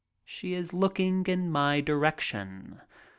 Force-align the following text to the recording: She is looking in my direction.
She 0.25 0.55
is 0.55 0.73
looking 0.73 1.27
in 1.27 1.51
my 1.51 1.79
direction. 1.79 2.81